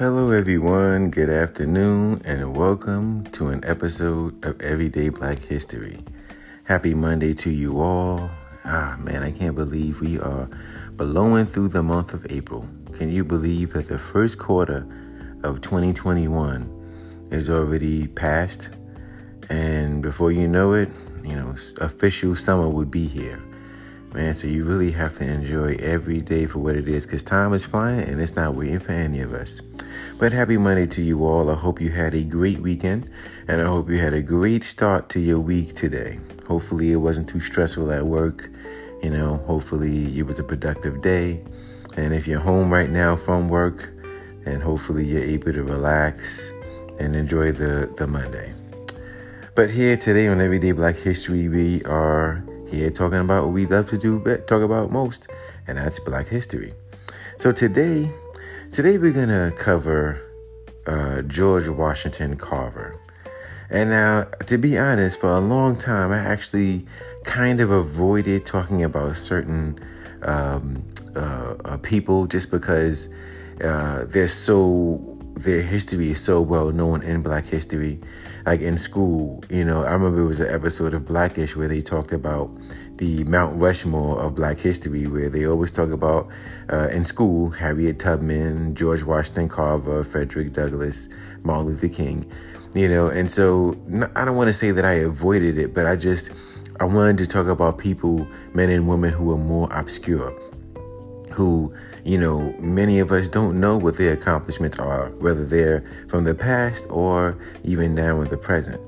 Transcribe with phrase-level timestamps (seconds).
[0.00, 1.10] Hello, everyone.
[1.10, 6.02] Good afternoon, and welcome to an episode of Everyday Black History.
[6.64, 8.30] Happy Monday to you all.
[8.64, 10.48] Ah, man, I can't believe we are
[10.92, 12.66] blowing through the month of April.
[12.94, 14.86] Can you believe that the first quarter
[15.42, 18.70] of 2021 is already past?
[19.50, 20.88] And before you know it,
[21.22, 23.38] you know, official summer would be here.
[24.12, 27.52] Man, so you really have to enjoy every day for what it is because time
[27.52, 29.60] is flying and it's not waiting for any of us.
[30.18, 31.48] But happy Monday to you all.
[31.48, 33.08] I hope you had a great weekend
[33.46, 36.18] and I hope you had a great start to your week today.
[36.48, 38.50] Hopefully, it wasn't too stressful at work.
[39.00, 41.44] You know, hopefully, it was a productive day.
[41.96, 43.90] And if you're home right now from work,
[44.44, 46.50] and hopefully you're able to relax
[46.98, 48.52] and enjoy the, the Monday.
[49.54, 53.88] But here today on Everyday Black History, we are here talking about what we love
[53.90, 55.28] to do, talk about most,
[55.66, 56.72] and that's Black history.
[57.36, 58.10] So today,
[58.70, 60.20] today we're gonna cover
[60.86, 62.98] uh, George Washington Carver.
[63.70, 66.86] And now, to be honest, for a long time, I actually
[67.24, 69.78] kind of avoided talking about certain
[70.22, 73.08] um, uh, uh, people just because
[73.62, 78.00] uh, they're so their history is so well known in Black history
[78.46, 81.80] like in school, you know, I remember it was an episode of Blackish where they
[81.80, 82.50] talked about
[82.96, 86.28] the Mount Rushmore of Black history, where they always talk about
[86.72, 91.08] uh, in school Harriet Tubman, George Washington Carver, Frederick Douglass,
[91.42, 92.30] Martin Luther King,
[92.74, 93.76] you know, and so
[94.14, 96.30] I don't want to say that I avoided it, but I just
[96.78, 100.30] I wanted to talk about people, men and women who are more obscure,
[101.32, 101.74] who
[102.04, 106.34] you know, many of us don't know what their accomplishments are, whether they're from the
[106.34, 108.80] past or even now in the present.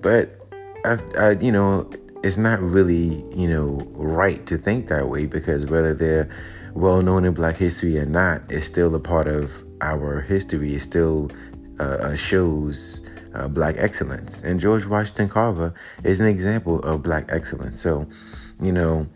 [0.00, 0.38] But,
[0.84, 1.90] I, I, you know,
[2.22, 6.28] it's not really, you know, right to think that way because whether they're
[6.74, 10.74] well known in Black history or not, it's still a part of our history.
[10.74, 11.30] It still
[11.80, 13.04] uh, uh shows
[13.34, 14.42] uh, Black excellence.
[14.42, 17.80] And George Washington Carver is an example of Black excellence.
[17.80, 18.06] So,
[18.60, 19.08] you know,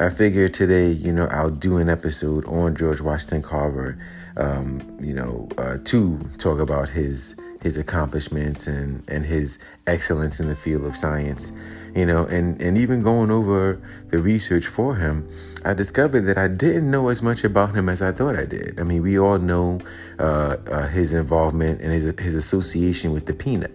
[0.00, 3.98] I figured today, you know, I'll do an episode on George Washington Carver,
[4.38, 10.48] um, you know, uh, to talk about his his accomplishments and and his excellence in
[10.48, 11.52] the field of science,
[11.94, 13.78] you know, and and even going over
[14.08, 15.28] the research for him,
[15.66, 18.80] I discovered that I didn't know as much about him as I thought I did.
[18.80, 19.80] I mean, we all know
[20.18, 23.74] uh, uh, his involvement and his his association with the peanut,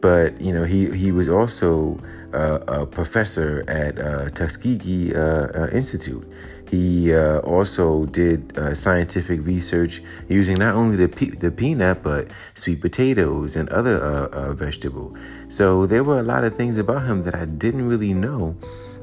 [0.00, 2.00] but you know, he he was also
[2.32, 6.26] a professor at uh, Tuskegee uh, uh, Institute.
[6.68, 12.80] He uh, also did scientific research using not only the pe- the peanut but sweet
[12.80, 15.14] potatoes and other vegetable.
[15.50, 18.56] So there were a lot of things about him that I didn't really know.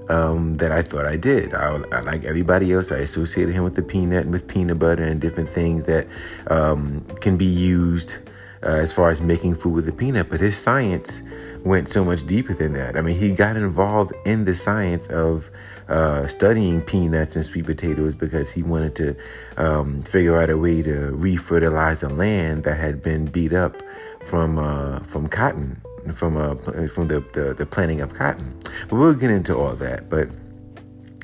[0.09, 1.53] Um, that I thought I did.
[1.53, 5.03] I, I, like everybody else, I associated him with the peanut and with peanut butter
[5.03, 6.07] and different things that
[6.47, 8.17] um, can be used
[8.63, 10.27] uh, as far as making food with the peanut.
[10.27, 11.21] But his science
[11.63, 12.95] went so much deeper than that.
[12.95, 15.49] I mean, he got involved in the science of
[15.87, 19.15] uh, studying peanuts and sweet potatoes because he wanted to
[19.57, 23.81] um, figure out a way to refertilize the land that had been beat up
[24.25, 25.81] from uh, from cotton,
[26.13, 26.55] from uh,
[26.87, 28.57] from the, the, the planting of cotton.
[28.87, 30.09] But we'll get into all that.
[30.09, 30.29] But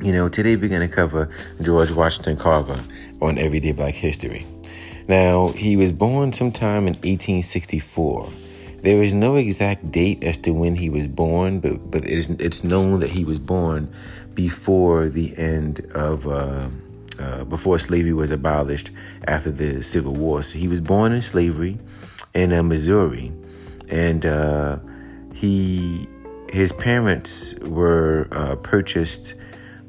[0.02, 1.30] you know, today we're going to cover
[1.62, 2.80] George Washington Carver
[3.22, 4.46] on Everyday Black History.
[5.08, 8.30] Now, he was born sometime in 1864
[8.86, 12.64] there is no exact date as to when he was born, but but it's it's
[12.64, 13.92] known that he was born
[14.36, 16.70] before the end of uh,
[17.20, 18.92] uh, before slavery was abolished
[19.28, 20.44] after the Civil War.
[20.44, 21.80] So he was born in slavery
[22.36, 23.32] in uh, Missouri,
[23.90, 24.78] and uh,
[25.34, 26.08] he
[26.50, 29.34] his parents were uh, purchased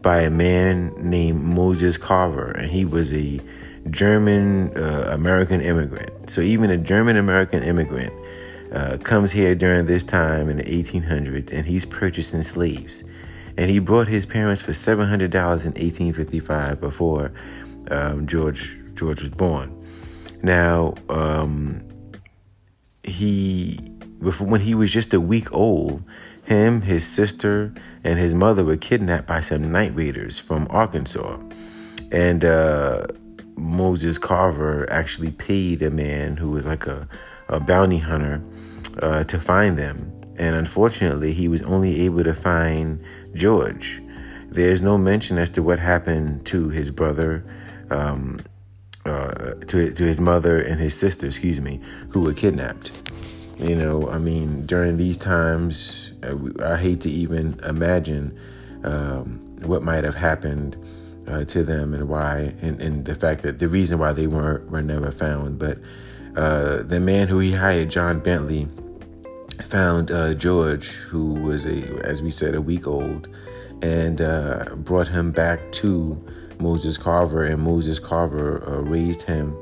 [0.00, 3.40] by a man named Moses Carver, and he was a
[3.90, 6.30] German uh, American immigrant.
[6.30, 8.14] So even a German American immigrant
[8.72, 13.04] uh, comes here during this time in the 1800s and he's purchasing slaves.
[13.56, 17.32] And he brought his parents for $700 in 1855 before
[17.90, 19.73] um, George George was born.
[20.43, 21.82] Now, um,
[23.02, 23.79] he
[24.20, 26.02] before when he was just a week old,
[26.44, 27.73] him, his sister,
[28.05, 31.38] and his mother were kidnapped by some night raiders from Arkansas,
[32.11, 33.06] and uh,
[33.56, 37.08] Moses Carver actually paid a man who was like a
[37.48, 38.43] a bounty hunter
[39.02, 40.12] uh, to find them.
[40.38, 43.02] And unfortunately, he was only able to find
[43.34, 44.02] George.
[44.48, 47.44] There's no mention as to what happened to his brother,
[47.90, 48.40] um,
[49.04, 53.10] uh, to, to his mother and his sister, excuse me, who were kidnapped.
[53.58, 58.38] You know, I mean, during these times, uh, I hate to even imagine
[58.84, 60.76] um, what might have happened
[61.26, 64.70] uh, to them and why, and, and the fact that the reason why they weren't
[64.70, 65.58] were never found.
[65.58, 65.78] But
[66.37, 68.69] uh, the man who he hired, John Bentley,
[69.69, 73.29] found uh, George, who was a, as we said, a week old,
[73.83, 76.23] and uh, brought him back to
[76.59, 79.56] Moses Carver, and Moses Carver uh, raised him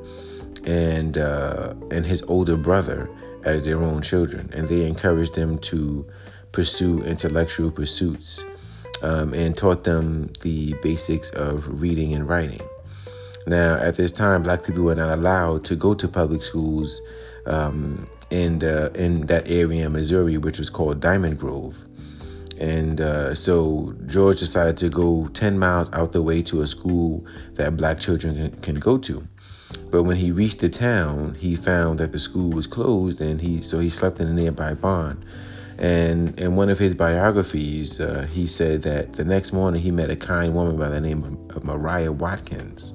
[0.65, 3.09] and uh, and his older brother
[3.45, 6.07] as their own children, and they encouraged them to
[6.53, 8.45] pursue intellectual pursuits
[9.03, 12.63] um, and taught them the basics of reading and writing.
[13.47, 17.01] Now, at this time, black people were not allowed to go to public schools
[17.47, 21.85] um, in uh, in that area in Missouri, which was called Diamond Grove.
[22.59, 27.27] And uh, so George decided to go 10 miles out the way to a school
[27.55, 29.27] that black children can, can go to.
[29.91, 33.61] But when he reached the town, he found that the school was closed, and he
[33.61, 35.25] so he slept in a nearby barn.
[35.79, 40.11] And in one of his biographies, uh, he said that the next morning he met
[40.11, 42.93] a kind woman by the name of Mariah Watkins,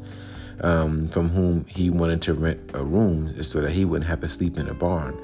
[0.61, 4.29] um, from whom he wanted to rent a room so that he wouldn't have to
[4.29, 5.19] sleep in a barn.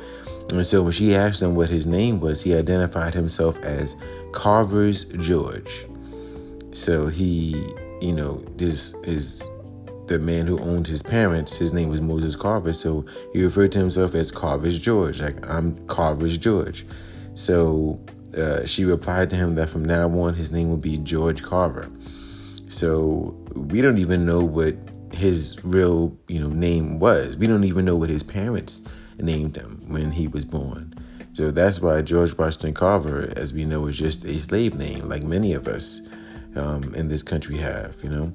[0.52, 3.96] And so when she asked him what his name was, he identified himself as
[4.32, 5.86] Carver's George.
[6.72, 7.52] So he,
[8.02, 9.48] you know, this is
[10.08, 11.56] the man who owned his parents.
[11.56, 15.22] His name was Moses Carver, so he referred to himself as Carver's George.
[15.22, 16.86] Like I'm Carver's George.
[17.34, 18.00] So
[18.38, 21.90] uh, she replied to him that from now on his name would be George Carver.
[22.68, 24.76] So we don't even know what
[25.16, 27.38] his real, you know, name was.
[27.38, 28.82] We don't even know what his parents
[29.18, 30.94] named him when he was born.
[31.34, 35.24] So that's why George Washington Carver, as we know, is just a slave name, like
[35.24, 36.02] many of us
[36.56, 38.32] um, in this country have, you know.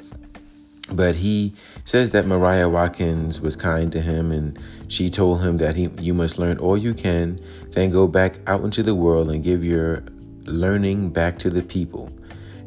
[0.93, 1.55] But he
[1.85, 6.13] says that Mariah Watkins was kind to him and she told him that he you
[6.13, 7.41] must learn all you can,
[7.71, 10.03] then go back out into the world and give your
[10.45, 12.11] learning back to the people.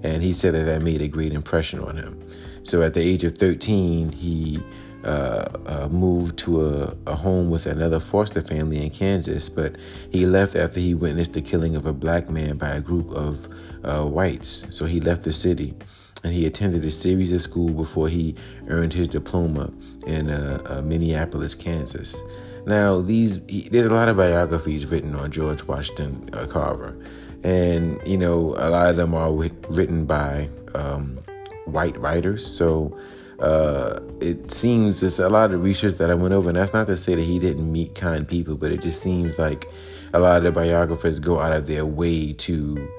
[0.04, 2.20] And he said that that made a great impression on him.
[2.64, 4.62] So at the age of 13, he
[5.04, 9.76] uh, uh, moved to a, a, home with another foster family in Kansas, but
[10.10, 13.46] he left after he witnessed the killing of a black man by a group of
[13.84, 14.66] uh, whites.
[14.70, 15.76] So he left the city
[16.24, 18.36] and he attended a series of school before he
[18.70, 19.74] earned his diploma
[20.08, 22.22] in uh, uh, Minneapolis, Kansas.
[22.66, 26.96] Now, these he, there's a lot of biographies written on George Washington uh, Carver,
[27.44, 31.20] and you know a lot of them are written by um,
[31.66, 32.46] white writers.
[32.46, 32.98] So
[33.40, 36.88] uh, it seems there's a lot of research that I went over, and that's not
[36.88, 39.68] to say that he didn't meet kind people, but it just seems like
[40.14, 42.90] a lot of the biographers go out of their way to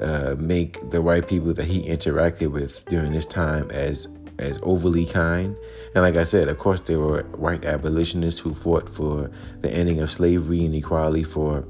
[0.00, 4.08] uh, make the white people that he interacted with during this time as
[4.38, 5.54] as overly kind.
[5.94, 9.30] And like I said, of course, there were white abolitionists who fought for
[9.60, 11.64] the ending of slavery and equality for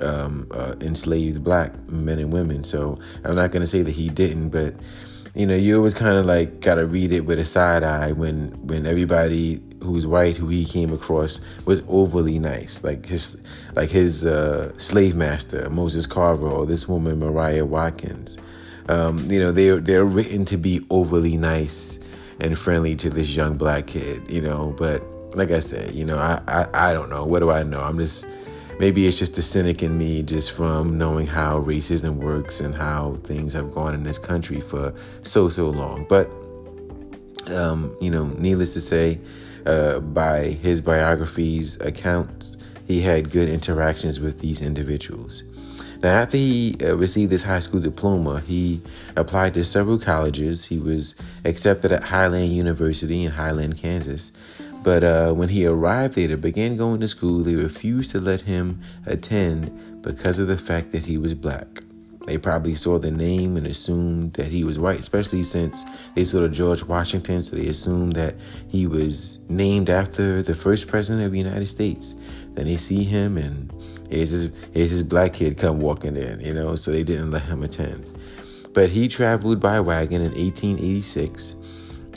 [0.00, 2.64] um, uh, enslaved black men and women.
[2.64, 4.74] So I'm not going to say that he didn't, but
[5.38, 8.10] you know, you always kind of like got to read it with a side eye
[8.10, 13.40] when when everybody who's white who he came across was overly nice, like his
[13.76, 18.36] like his uh, slave master Moses Carver or this woman Mariah Watkins.
[18.88, 22.00] Um, you know, they're they're written to be overly nice
[22.40, 24.28] and friendly to this young black kid.
[24.28, 25.04] You know, but
[25.36, 27.24] like I said, you know, I I, I don't know.
[27.24, 27.80] What do I know?
[27.80, 28.26] I'm just
[28.78, 33.18] maybe it's just the cynic in me just from knowing how racism works and how
[33.24, 36.06] things have gone in this country for so so long.
[36.08, 36.30] But
[37.52, 39.20] um, you know needless to say
[39.66, 42.56] uh, by his biography's accounts
[42.86, 45.42] he had good interactions with these individuals.
[46.02, 48.80] Now after he uh, received his high school diploma he
[49.16, 50.66] applied to several colleges.
[50.66, 54.32] He was accepted at highland university in highland kansas
[54.88, 58.40] but uh, when he arrived there to begin going to school, they refused to let
[58.40, 61.82] him attend because of the fact that he was black.
[62.24, 66.40] They probably saw the name and assumed that he was white, especially since they saw
[66.40, 68.36] the George Washington, so they assumed that
[68.68, 72.14] he was named after the first president of the United States.
[72.54, 73.70] Then they see him and
[74.08, 77.42] here's his, here's his black kid come walking in, you know, so they didn't let
[77.42, 78.10] him attend.
[78.72, 81.56] But he traveled by wagon in 1886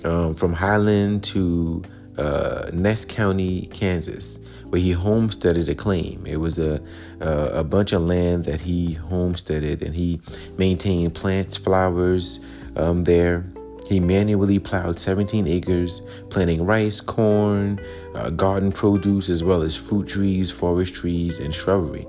[0.06, 1.84] um, from Highland to
[2.18, 4.40] uh, Ness County, Kansas,
[4.70, 6.26] where he homesteaded a claim.
[6.26, 6.82] It was a,
[7.20, 10.22] a, a bunch of land that he homesteaded, and he
[10.58, 12.40] maintained plants, flowers
[12.76, 13.46] um, there.
[13.90, 17.80] He manually plowed 17 acres, planting rice, corn,
[18.16, 22.08] uh, garden produce, as well as fruit trees, forest trees, and shrubbery.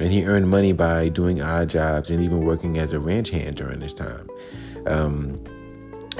[0.00, 3.56] And he earned money by doing odd jobs and even working as a ranch hand
[3.56, 4.28] during this time.
[4.86, 5.44] Um,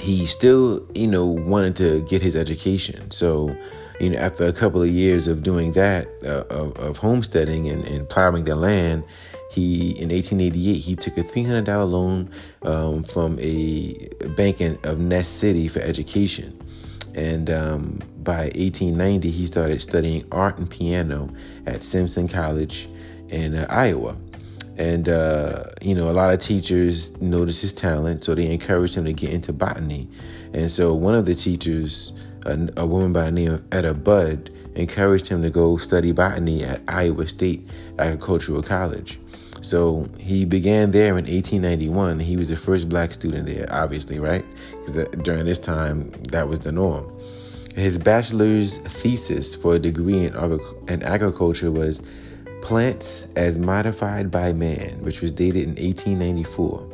[0.00, 3.10] he still, you know, wanted to get his education.
[3.10, 3.56] So,
[4.00, 7.84] you know, after a couple of years of doing that, uh, of, of, homesteading and,
[7.84, 9.04] and plowing the land,
[9.50, 12.30] he in 1888 he took a $300 loan
[12.62, 16.54] um, from a bank in, of Ness City for education.
[17.14, 21.34] And um, by 1890, he started studying art and piano
[21.66, 22.88] at Simpson College
[23.28, 24.16] in uh, Iowa.
[24.78, 29.04] And, uh, you know, a lot of teachers noticed his talent, so they encouraged him
[29.04, 30.08] to get into botany.
[30.52, 32.12] And so one of the teachers,
[32.46, 36.62] a, a woman by the name of Etta Budd, encouraged him to go study botany
[36.62, 37.68] at Iowa State
[37.98, 39.18] Agricultural College.
[39.60, 42.20] So he began there in 1891.
[42.20, 44.44] He was the first black student there, obviously, right?
[44.86, 47.12] Because during this time, that was the norm.
[47.74, 52.02] His bachelor's thesis for a degree in, in agriculture was
[52.62, 56.88] Plants as Modified by Man, which was dated in 1894.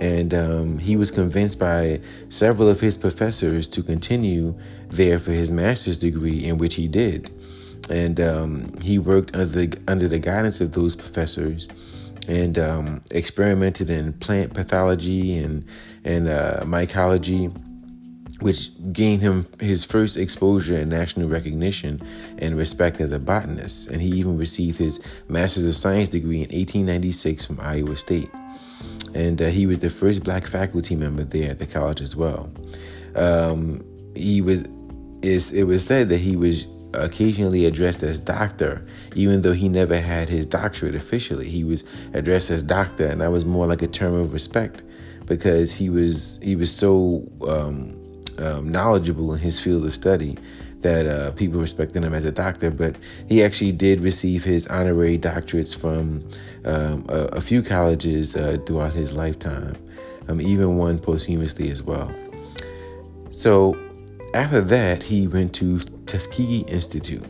[0.00, 4.58] And um, he was convinced by several of his professors to continue
[4.88, 7.30] there for his master's degree, in which he did.
[7.90, 11.68] And um, he worked under the, under the guidance of those professors
[12.26, 15.64] and um, experimented in plant pathology and,
[16.04, 17.54] and uh, mycology
[18.44, 21.98] which gained him his first exposure and national recognition
[22.36, 23.88] and respect as a botanist.
[23.88, 28.28] And he even received his Master's of Science degree in 1896 from Iowa State.
[29.14, 32.52] And uh, he was the first black faculty member there at the college as well.
[33.16, 33.82] Um,
[34.14, 34.66] he was,
[35.22, 40.28] it was said that he was occasionally addressed as doctor, even though he never had
[40.28, 41.48] his doctorate officially.
[41.48, 41.82] He was
[42.12, 44.82] addressed as doctor, and that was more like a term of respect
[45.24, 48.03] because he was he was so um,
[48.38, 50.36] um, knowledgeable in his field of study
[50.82, 52.70] that uh, people respected him as a doctor.
[52.70, 52.96] But
[53.28, 56.28] he actually did receive his honorary doctorates from
[56.64, 59.76] um, a, a, few colleges uh, throughout his lifetime,
[60.28, 62.12] um, even one posthumously as well.
[63.30, 63.76] So
[64.34, 67.24] after that, he went to Tuskegee Institute.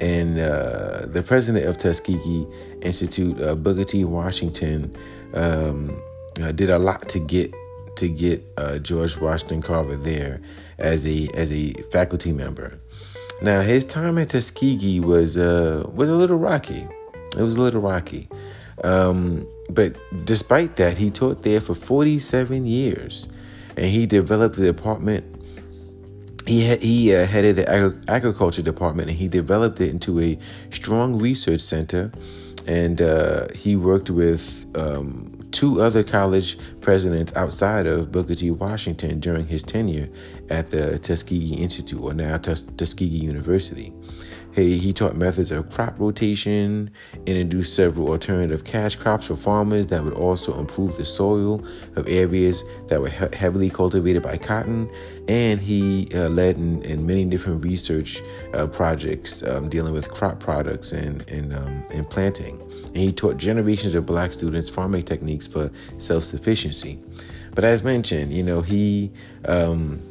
[0.00, 2.46] And uh, the president of Tuskegee
[2.82, 4.04] Institute, uh, Booker T.
[4.04, 4.96] Washington,
[5.34, 6.02] um,
[6.40, 7.54] uh, did a lot to get
[8.02, 10.40] to get uh, George Washington Carver there
[10.78, 12.80] as a as a faculty member.
[13.40, 16.86] Now his time at Tuskegee was uh, was a little rocky.
[17.36, 18.28] It was a little rocky,
[18.82, 23.26] um, but despite that, he taught there for 47 years,
[23.76, 25.24] and he developed the department.
[26.46, 30.36] He he uh, headed the agri- agriculture department, and he developed it into a
[30.70, 32.10] strong research center.
[32.66, 38.50] And uh, he worked with um, two other college presidents outside of Booker T.
[38.50, 40.08] Washington during his tenure
[40.50, 43.92] at the Tuskegee Institute, or now Tus- Tuskegee University.
[44.54, 46.90] He, he taught methods of crop rotation,
[47.26, 51.64] introduced several alternative cash crops for farmers that would also improve the soil
[51.96, 54.90] of areas that were he- heavily cultivated by cotton,
[55.26, 60.38] and he uh, led in, in, many different research uh, projects um, dealing with crop
[60.38, 62.60] products and, and, um, and planting.
[62.88, 66.98] And he taught generations of black students farming techniques for self sufficiency.
[67.54, 69.12] But as mentioned, you know, he.
[69.46, 70.02] Um,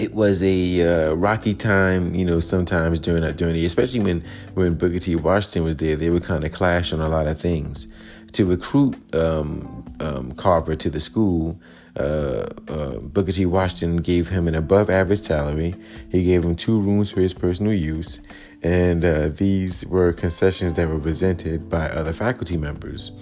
[0.00, 0.80] it was a
[1.10, 5.14] uh, rocky time, you know, sometimes during that journey, especially when when Booker T.
[5.14, 5.94] Washington was there.
[5.94, 7.86] They would kind of clash on a lot of things.
[8.32, 11.60] To recruit um, um, Carver to the school,
[11.98, 13.44] uh, uh, Booker T.
[13.44, 15.74] Washington gave him an above average salary.
[16.10, 18.20] He gave him two rooms for his personal use,
[18.62, 23.12] and uh, these were concessions that were resented by other faculty members.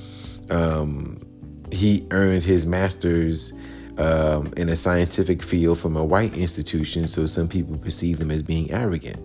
[0.49, 1.27] Um,
[1.73, 3.53] he earned his master's
[3.99, 8.43] um, in a scientific field from a white institution, so some people perceive him as
[8.43, 9.19] being arrogant.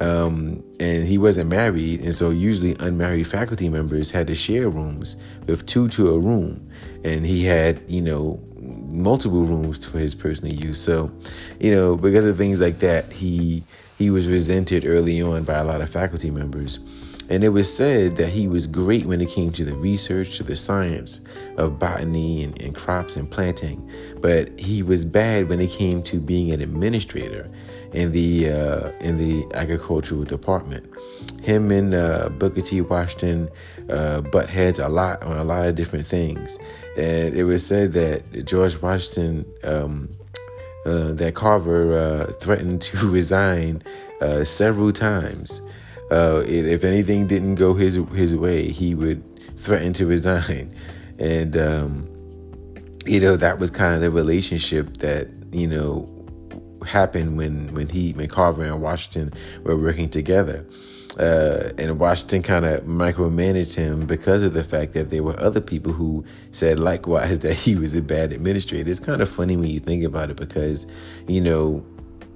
[0.00, 5.16] Um, and he wasn't married, and so usually unmarried faculty members had to share rooms
[5.46, 6.68] with two to a room,
[7.04, 10.80] and he had, you know, multiple rooms for his personal use.
[10.80, 11.10] So,
[11.60, 13.62] you know, because of things like that, he
[13.96, 16.78] he was resented early on by a lot of faculty members.
[17.28, 20.44] And it was said that he was great when it came to the research, to
[20.44, 21.20] the science
[21.56, 23.90] of botany and, and crops and planting,
[24.20, 27.50] but he was bad when it came to being an administrator
[27.92, 30.88] in the uh, in the agricultural department.
[31.42, 32.80] Him and uh, Booker T.
[32.80, 33.48] Washington
[33.90, 36.58] uh, butt heads a lot on a lot of different things,
[36.96, 40.10] and it was said that George Washington, um,
[40.84, 43.82] uh, that Carver uh, threatened to resign
[44.20, 45.60] uh, several times
[46.10, 49.22] uh, if anything didn't go his his way, he would
[49.58, 50.74] threaten to resign,
[51.18, 52.08] and um,
[53.04, 56.12] you know that was kind of the relationship that you know
[56.86, 59.32] happened when when he when Carver and Washington
[59.64, 60.66] were working together.
[61.18, 65.62] Uh, and Washington kind of micromanaged him because of the fact that there were other
[65.62, 66.22] people who
[66.52, 68.90] said likewise that he was a bad administrator.
[68.90, 70.86] It's kind of funny when you think about it because,
[71.26, 71.82] you know,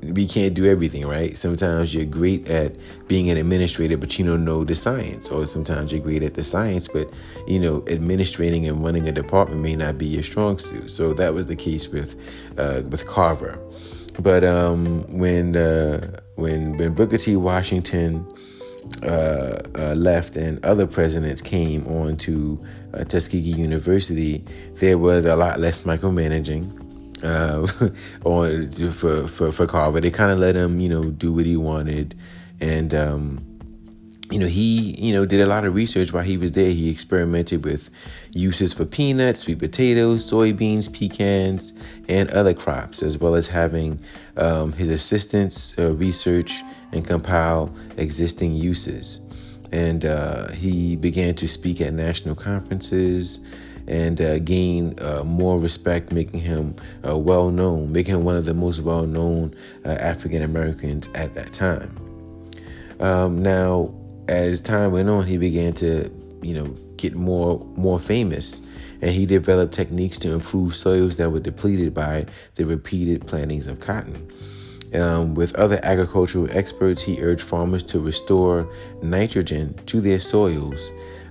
[0.02, 1.36] we can't do everything, right?
[1.36, 2.74] Sometimes you're great at
[3.06, 6.44] being an administrator, but you don't know the science, or sometimes you're great at the
[6.44, 7.10] science, but
[7.46, 10.90] you know, administrating and running a department may not be your strong suit.
[10.90, 12.16] So that was the case with
[12.56, 13.58] uh, with Carver.
[14.20, 17.36] but um, when uh, when when Booker T.
[17.36, 18.26] Washington
[19.04, 22.58] uh, uh, left and other presidents came on to
[22.94, 24.44] uh, Tuskegee University,
[24.76, 26.79] there was a lot less micromanaging
[27.22, 27.66] uh,
[28.24, 30.00] on for, for for Carver.
[30.00, 32.14] They kind of let him, you know, do what he wanted,
[32.60, 33.46] and um,
[34.30, 36.70] you know he you know did a lot of research while he was there.
[36.70, 37.90] He experimented with
[38.32, 41.72] uses for peanuts, sweet potatoes, soybeans, pecans,
[42.08, 44.00] and other crops, as well as having
[44.36, 46.62] um, his assistants uh, research
[46.92, 49.20] and compile existing uses.
[49.72, 53.38] And uh, he began to speak at national conferences
[53.90, 58.44] and uh, gain uh, more respect, making him uh, well known, making him one of
[58.44, 59.54] the most well known
[59.84, 61.94] uh, African Americans at that time.
[63.00, 63.92] Um, now,
[64.28, 66.08] as time went on, he began to,
[66.40, 66.66] you know,
[66.96, 68.60] get more more famous,
[69.02, 73.80] and he developed techniques to improve soils that were depleted by the repeated plantings of
[73.80, 74.30] cotton.
[74.94, 78.68] Um, with other agricultural experts, he urged farmers to restore
[79.02, 80.90] nitrogen to their soils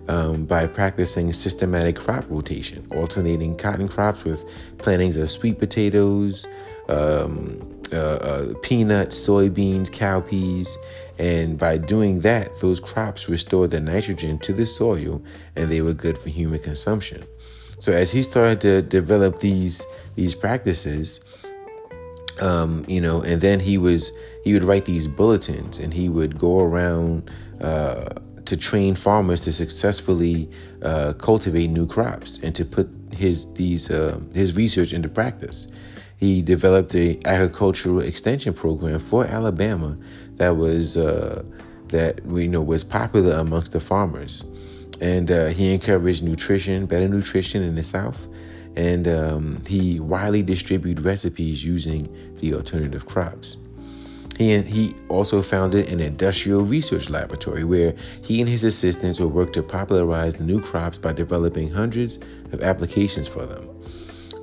[0.10, 4.44] um, by practicing systematic crop rotation, alternating cotton crops with
[4.80, 6.48] plantings of sweet potatoes,
[6.90, 10.68] um, uh, uh, peanuts, soybeans, cowpeas.
[11.20, 15.22] And by doing that, those crops restored the nitrogen to the soil
[15.56, 17.24] and they were good for human consumption.
[17.78, 19.86] So as he started to develop these
[20.16, 21.22] these practices,
[22.42, 24.12] um, you know, and then he was
[24.44, 27.30] he would write these bulletins and he would go around
[27.62, 28.10] uh,
[28.50, 30.50] to train farmers to successfully
[30.82, 35.68] uh, cultivate new crops and to put his these uh, his research into practice.
[36.18, 39.98] He developed a agricultural extension program for Alabama
[40.36, 41.44] that was uh,
[41.88, 44.44] that we know was popular amongst the farmers,
[45.00, 48.28] and uh, he encouraged nutrition, better nutrition in the South
[48.76, 52.08] and um, he widely distributed recipes using
[52.40, 53.58] the alternative crops.
[54.40, 59.52] He, he also founded an industrial research laboratory where he and his assistants would work
[59.52, 62.20] to popularize the new crops by developing hundreds
[62.54, 63.70] of applications for them.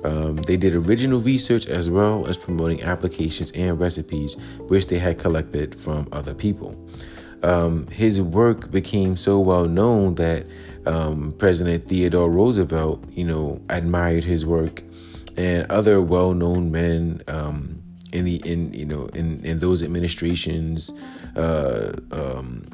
[0.03, 5.17] Um, they did original research as well as promoting applications and recipes which they had
[5.17, 6.77] collected from other people.
[7.41, 10.45] Um, his work became so well known that
[10.85, 14.83] um, President Theodore Roosevelt, you know, admired his work,
[15.35, 17.81] and other well-known men um,
[18.11, 20.91] in the in you know in in those administrations,
[21.35, 22.65] uh, um,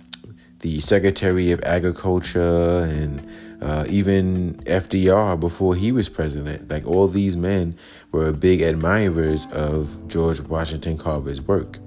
[0.59, 3.27] the Secretary of Agriculture and
[3.61, 6.69] uh, even FDR before he was president.
[6.69, 7.77] Like all these men
[8.11, 11.79] were big admirers of George Washington Carver's work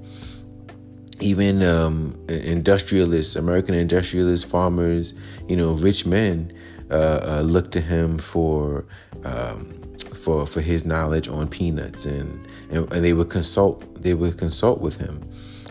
[1.20, 5.14] even um, industrialists, American industrialists, farmers,
[5.48, 6.52] you know, rich men
[6.90, 8.84] uh, uh, look to him for
[9.24, 9.82] um,
[10.14, 14.80] for for his knowledge on peanuts, and, and, and they would consult they would consult
[14.80, 15.22] with him.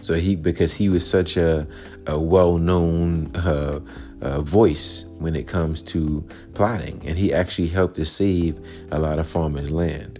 [0.01, 1.67] So he because he was such a
[2.07, 3.79] a well known uh,
[4.21, 8.59] uh, voice when it comes to plotting, and he actually helped to save
[8.91, 10.19] a lot of farmers' land.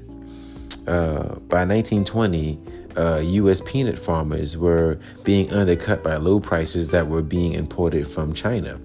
[0.88, 2.60] Uh, by 1920
[2.98, 3.62] uh, U.S.
[3.66, 8.80] peanut farmers were being undercut by low prices that were being imported from China.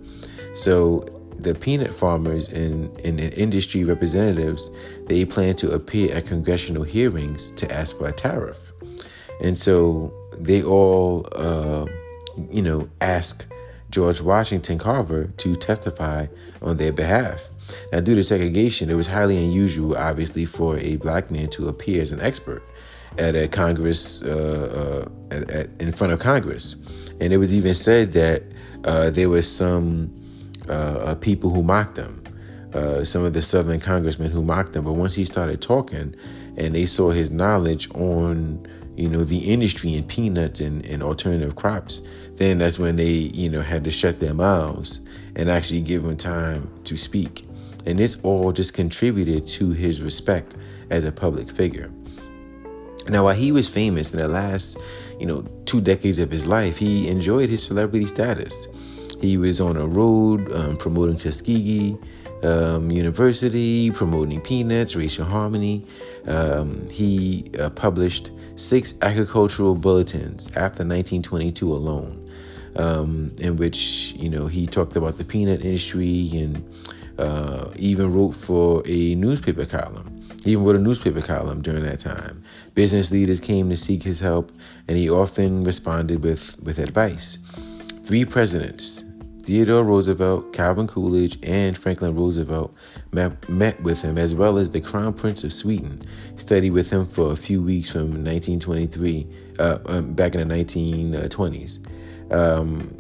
[0.55, 1.07] So
[1.43, 4.71] the peanut farmers and, and, industry representatives
[5.07, 8.59] they plan to appear at congressional hearings to ask for a tariff,
[9.43, 11.87] and so they all, uh,
[12.51, 13.45] you know, ask
[13.91, 16.27] George Washington Carver to testify
[16.63, 17.43] on their behalf.
[17.93, 22.01] Now, due to segregation, it was highly unusual, obviously, for a black man to appear
[22.01, 22.63] as an expert
[23.19, 26.77] at a Congress uh, uh, at, at, in front of Congress,
[27.21, 28.43] and it was even said that
[28.85, 30.20] uh, there was some
[30.71, 32.23] uh, uh, people who mocked him,
[32.75, 34.85] uh, some of the Southern congressmen who mocked him.
[34.85, 36.15] But once he started talking,
[36.57, 41.57] and they saw his knowledge on you know the industry and peanuts and, and alternative
[41.57, 42.03] crops,
[42.37, 45.01] then that's when they you know had to shut their mouths
[45.35, 47.47] and actually give him time to speak.
[47.85, 50.55] And this all just contributed to his respect
[50.91, 51.91] as a public figure.
[53.09, 54.77] Now, while he was famous in the last,
[55.19, 58.69] you know, two decades of his life, he enjoyed his celebrity status.
[59.21, 61.99] He was on a road um, promoting Tuskegee
[62.43, 65.87] um, University, promoting peanuts, racial harmony.
[66.27, 72.31] Um, he uh, published six agricultural bulletins after 1922 alone,
[72.77, 76.65] um, in which you know he talked about the peanut industry and
[77.19, 80.17] uh, even wrote for a newspaper column.
[80.47, 82.43] Even wrote a newspaper column during that time.
[82.75, 84.51] Business leaders came to seek his help,
[84.89, 87.37] and he often responded with, with advice.
[88.05, 89.03] Three presidents,
[89.51, 92.73] Theodore Roosevelt, Calvin Coolidge, and Franklin Roosevelt
[93.11, 97.05] met, met with him, as well as the Crown Prince of Sweden, studied with him
[97.05, 99.27] for a few weeks from 1923,
[99.59, 101.85] uh, um, back in the 1920s.
[102.33, 102.97] Um,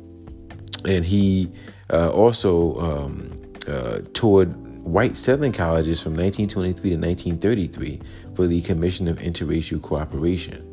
[0.85, 1.53] and he
[1.89, 8.01] uh, also um, uh, toured white Southern colleges from 1923 to 1933
[8.35, 10.67] for the Commission of Interracial Cooperation.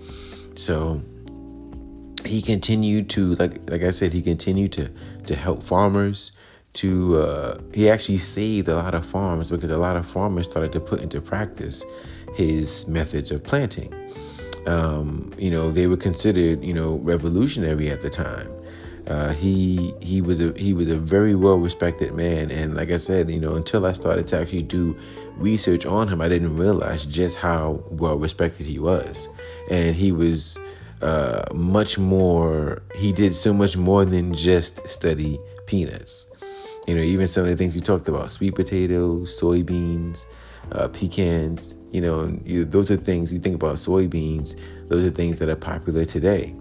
[0.56, 1.04] So
[2.26, 4.90] he continued to like like I said, he continued to
[5.28, 6.32] to help farmers.
[6.74, 10.72] To uh, he actually saved a lot of farms because a lot of farmers started
[10.74, 11.84] to put into practice
[12.36, 13.94] his methods of planting.
[14.68, 18.52] Um, you know, they were considered you know revolutionary at the time.
[19.08, 22.98] Uh, he he was a he was a very well respected man, and like I
[22.98, 24.98] said, you know, until I started to actually do
[25.38, 29.30] research on him, I didn't realize just how well respected he was,
[29.72, 30.60] and he was
[31.02, 32.82] uh, much more.
[32.96, 36.32] He did so much more than just study peanuts.
[36.88, 40.26] You know, even some of the things we talked about: sweet potatoes, soybeans,
[40.72, 41.76] uh, pecans.
[41.92, 44.56] You know, you, those are things you think about soybeans.
[44.88, 46.56] Those are things that are popular today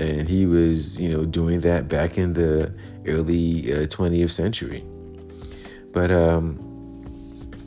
[0.00, 2.72] and he was you know doing that back in the
[3.06, 4.84] early uh, 20th century
[5.92, 6.58] but um,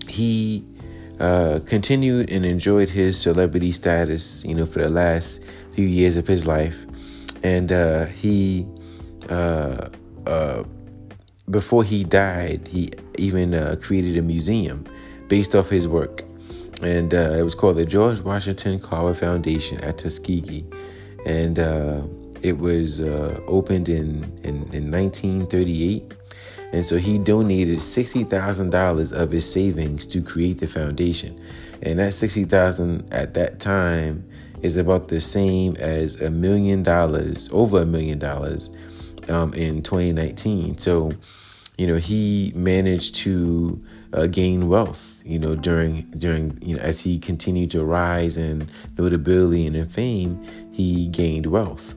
[0.07, 0.65] he
[1.19, 6.27] uh, continued and enjoyed his celebrity status you know for the last few years of
[6.27, 6.85] his life
[7.43, 8.65] and uh, he
[9.29, 9.89] uh,
[10.25, 10.63] uh,
[11.49, 14.85] before he died he even uh, created a museum
[15.27, 16.23] based off his work
[16.81, 20.65] and it was called the george washington carver foundation at tuskegee
[21.25, 21.57] and
[22.43, 26.13] it was uh, opened in, in, in 1938.
[26.73, 31.41] And so he donated $60,000 of his savings to create the foundation.
[31.81, 34.29] And that 60,000 at that time
[34.63, 38.69] is about the same as a million dollars, over a million dollars
[39.27, 40.77] um, in 2019.
[40.79, 41.11] So,
[41.77, 47.01] you know, he managed to uh, gain wealth, you know, during during you know as
[47.01, 51.95] he continued to rise in notability and in fame, he gained wealth.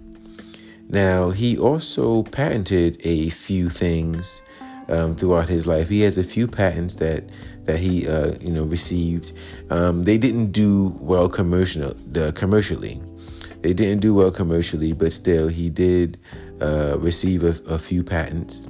[0.88, 4.40] Now, he also patented a few things
[4.88, 5.88] um, throughout his life.
[5.88, 7.24] He has a few patents that
[7.66, 9.32] that he uh, you know received.
[9.70, 13.00] Um, they didn't do well commercial the commercially.
[13.62, 16.18] They didn't do well commercially, but still he did
[16.60, 18.68] uh, receive a, a, few patents.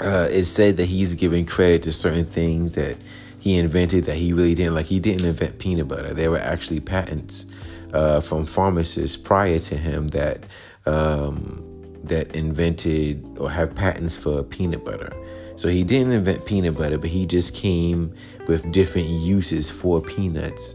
[0.00, 2.96] Uh, it's said that he's giving credit to certain things that
[3.38, 4.86] he invented that he really didn't like.
[4.86, 6.12] He didn't invent peanut butter.
[6.12, 7.46] There were actually patents
[7.92, 10.44] uh, from pharmacists prior to him that
[10.86, 11.64] um,
[12.04, 15.12] that invented or have patents for peanut butter.
[15.60, 18.14] So he didn't invent peanut butter, but he just came
[18.48, 20.72] with different uses for peanuts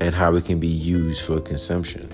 [0.00, 2.08] and how it can be used for consumption.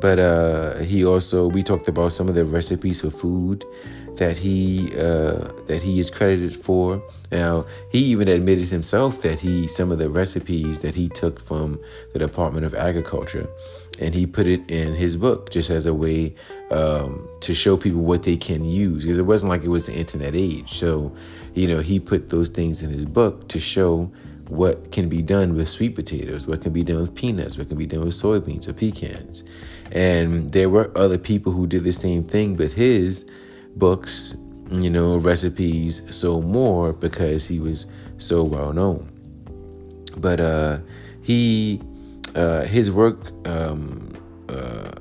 [0.00, 3.64] But uh, he also we talked about some of the recipes for food
[4.16, 7.02] that he uh, that he is credited for.
[7.30, 11.80] Now he even admitted himself that he some of the recipes that he took from
[12.12, 13.48] the Department of Agriculture,
[13.98, 16.34] and he put it in his book just as a way
[16.70, 19.94] um, to show people what they can use because it wasn't like it was the
[19.94, 20.78] internet age.
[20.78, 21.14] So
[21.54, 24.10] you know he put those things in his book to show
[24.48, 27.78] what can be done with sweet potatoes, what can be done with peanuts, what can
[27.78, 29.44] be done with soybeans or pecans.
[29.92, 33.28] And there were other people who did the same thing, but his
[33.76, 34.36] books,
[34.70, 37.86] you know, recipes sold more because he was
[38.18, 39.10] so well known.
[40.16, 40.78] But uh,
[41.22, 41.80] he,
[42.34, 44.12] uh, his work, um,
[44.48, 44.92] uh,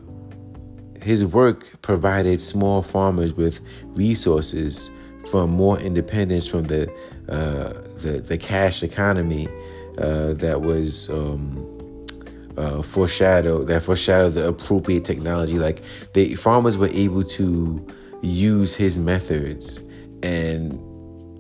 [1.02, 4.90] his work provided small farmers with resources
[5.30, 6.92] for more independence from the
[7.30, 9.48] uh, the, the cash economy
[9.98, 11.69] uh, that was um,
[12.60, 15.58] uh, foreshadowed that foreshadowed the appropriate technology.
[15.58, 15.82] Like
[16.14, 17.88] the farmers were able to
[18.22, 19.78] use his methods
[20.22, 20.74] and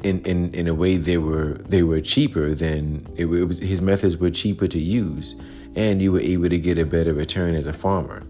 [0.03, 3.81] in, in, in a way they were they were cheaper than it, it was his
[3.81, 5.35] methods were cheaper to use
[5.75, 8.23] and you were able to get a better return as a farmer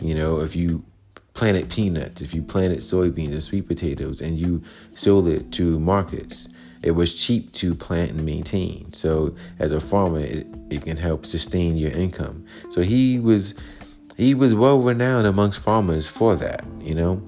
[0.00, 0.84] you know if you
[1.34, 4.60] planted peanuts if you planted soybeans and sweet potatoes and you
[4.96, 6.48] sold it to markets
[6.82, 11.26] it was cheap to plant and maintain so as a farmer it, it can help
[11.26, 13.54] sustain your income so he was
[14.16, 17.22] he was well renowned amongst farmers for that you know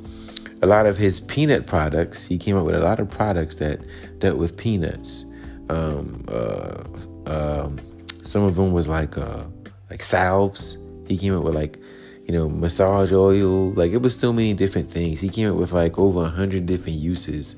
[0.62, 2.26] a lot of his peanut products.
[2.26, 3.80] He came up with a lot of products that
[4.18, 5.24] dealt with peanuts.
[5.68, 6.82] Um, uh,
[7.26, 7.78] um,
[8.22, 9.44] some of them was like uh,
[9.90, 10.78] like salves.
[11.06, 11.78] He came up with like
[12.26, 13.72] you know massage oil.
[13.72, 15.20] Like it was so many different things.
[15.20, 17.56] He came up with like over a hundred different uses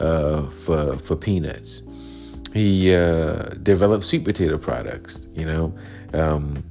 [0.00, 1.82] uh, for for peanuts.
[2.54, 5.26] He uh, developed sweet potato products.
[5.34, 5.78] You know.
[6.14, 6.64] Um,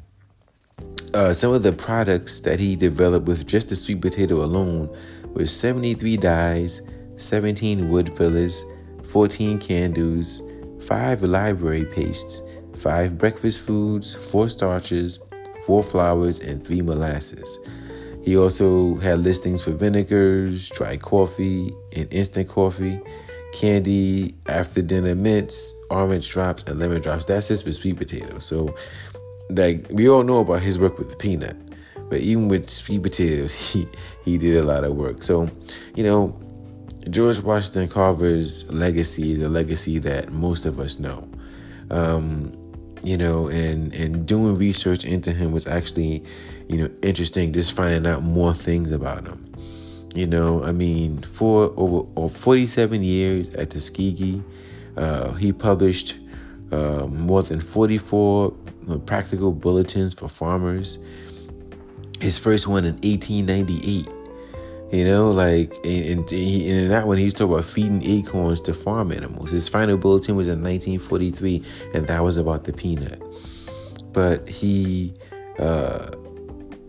[1.13, 4.93] uh, some of the products that he developed with just the sweet potato alone
[5.33, 6.81] with 73 dyes,
[7.17, 8.63] 17 wood fillers,
[9.11, 10.41] 14 candles,
[10.85, 12.41] 5 library pastes,
[12.79, 15.19] 5 breakfast foods, 4 starches,
[15.65, 17.57] 4 flours, and 3 molasses.
[18.27, 22.99] He also had listings for vinegars, dry coffee, and instant coffee,
[23.53, 27.23] candy, after dinner mints, orange drops, and lemon drops.
[27.23, 28.45] That's just for sweet potatoes.
[28.45, 28.75] So,
[29.49, 31.55] like we all know about his work with the peanut,
[32.09, 33.87] but even with sweet potatoes, he
[34.25, 35.23] he did a lot of work.
[35.23, 35.49] So,
[35.95, 36.37] you know,
[37.09, 41.25] George Washington Carver's legacy is a legacy that most of us know.
[41.91, 42.51] Um,
[43.03, 46.23] you know, and and doing research into him was actually,
[46.67, 47.53] you know, interesting.
[47.53, 49.43] Just finding out more things about him.
[50.15, 54.41] You know, I mean, for over, over 47 years at Tuskegee,
[54.95, 56.15] uh, he published
[56.71, 58.53] uh, more than 44
[58.89, 60.97] uh, practical bulletins for farmers.
[62.19, 64.16] His first one in 1898.
[64.91, 69.51] You know, like, in that one, he's talking about feeding acorns to farm animals.
[69.51, 71.61] His final bulletin was in 1943,
[71.93, 73.21] and that was about the peanut.
[74.13, 75.13] But he
[75.59, 76.11] uh,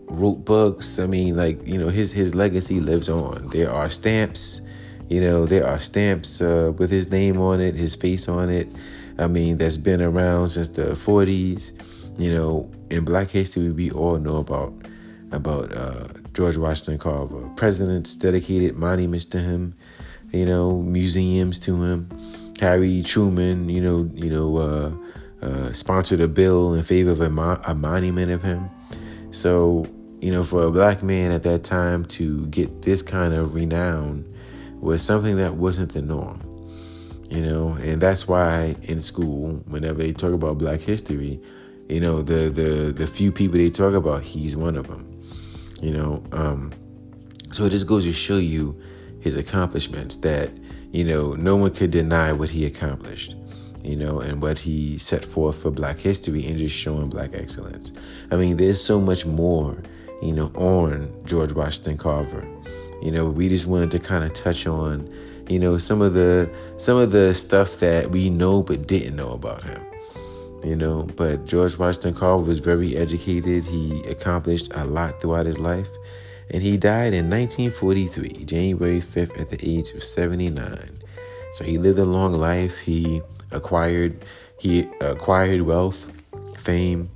[0.07, 0.97] wrote books.
[0.97, 3.49] I mean, like, you know, his his legacy lives on.
[3.49, 4.61] There are stamps.
[5.09, 8.71] You know, there are stamps uh, with his name on it, his face on it.
[9.17, 11.71] I mean, that's been around since the 40s.
[12.17, 14.73] You know, in Black history, we all know about
[15.31, 17.47] about uh, George Washington Carver.
[17.55, 19.75] Presidents dedicated monuments to him,
[20.31, 22.09] you know, museums to him.
[22.59, 27.29] Harry Truman, you know, you know, uh, uh, sponsored a bill in favor of a,
[27.29, 28.69] mo- a monument of him.
[29.31, 29.87] So,
[30.19, 34.25] you know, for a black man at that time to get this kind of renown
[34.81, 36.41] was something that wasn't the norm.
[37.29, 41.39] You know, and that's why in school, whenever they talk about black history,
[41.87, 45.18] you know, the the the few people they talk about, he's one of them
[45.81, 46.71] you know um,
[47.51, 48.79] so it just goes to show you
[49.19, 50.49] his accomplishments that
[50.91, 53.35] you know no one could deny what he accomplished
[53.83, 57.93] you know and what he set forth for black history and just showing black excellence.
[58.31, 59.81] I mean there's so much more
[60.21, 62.45] you know on george washington carver.
[63.01, 65.11] You know we just wanted to kind of touch on
[65.47, 69.31] you know some of the some of the stuff that we know but didn't know
[69.31, 69.81] about him
[70.63, 71.03] you know.
[71.15, 73.65] But George Washington Carver was very educated.
[73.65, 75.87] He accomplished a lot throughout his life.
[76.51, 80.99] And he died in 1943, January 5th, at the age of 79.
[81.53, 82.77] So he lived a long life.
[82.79, 84.25] He acquired
[84.59, 86.11] he acquired wealth,
[86.59, 87.09] fame,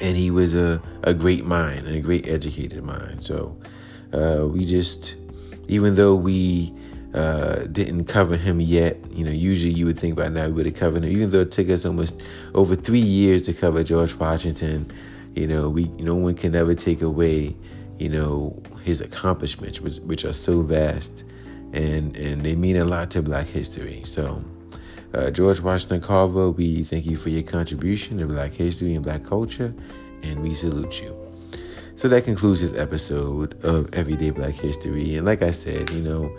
[0.00, 3.24] and he was a, a great mind and a great educated mind.
[3.24, 3.56] So
[4.12, 5.16] uh, we just,
[5.68, 6.74] even though we
[7.14, 8.96] uh, didn't cover him yet.
[9.12, 11.40] You know, usually you would think by now we would have covered him, even though
[11.40, 12.22] it took us almost
[12.54, 14.90] over three years to cover George Washington.
[15.34, 17.54] You know, we no one can ever take away,
[17.98, 21.24] you know, his accomplishments, which, which are so vast,
[21.72, 24.02] and and they mean a lot to Black history.
[24.04, 24.44] So,
[25.14, 29.24] uh, George Washington Carver, we thank you for your contribution to Black history and Black
[29.24, 29.74] culture,
[30.22, 31.16] and we salute you.
[31.94, 35.14] So that concludes this episode of Everyday Black History.
[35.16, 36.34] And like I said, you know,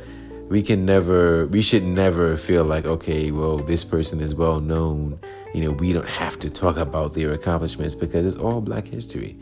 [0.49, 5.19] we can never we should never feel like okay well this person is well known.
[5.53, 9.37] You know we don't have to talk about their accomplishments because it's all black history.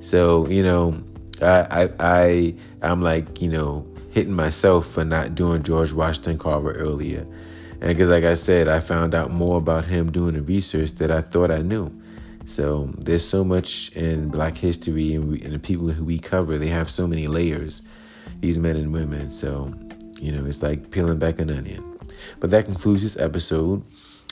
[0.00, 1.02] So you know
[1.42, 6.72] i i, I i'm like you know hitting myself for not doing george washington carver
[6.72, 7.26] earlier.
[7.80, 11.10] And because like i said i found out more about him doing the research that
[11.10, 11.90] i thought i knew.
[12.46, 16.58] So there's so much in black history and, we, and the people who we cover
[16.58, 17.82] they have so many layers
[18.40, 19.32] these men and women.
[19.32, 19.74] So
[20.20, 21.98] you know, it's like peeling back an onion.
[22.38, 23.82] But that concludes this episode.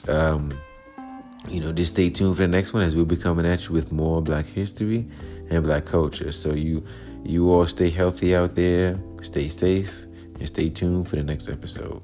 [0.07, 0.59] Um,
[1.49, 3.73] you know, just stay tuned for the next one as we'll be coming at you
[3.73, 5.07] with more Black history
[5.51, 6.33] and Black culture.
[6.33, 6.85] So you
[7.25, 9.91] you all stay healthy out there, stay safe,
[10.39, 12.03] and stay tuned for the next episode.